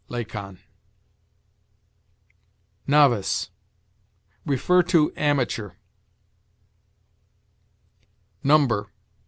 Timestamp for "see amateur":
4.49-5.77